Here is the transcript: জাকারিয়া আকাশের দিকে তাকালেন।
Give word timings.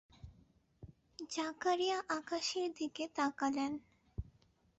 জাকারিয়া 1.29 1.97
আকাশের 2.09 2.69
দিকে 2.73 3.03
তাকালেন। 3.15 3.71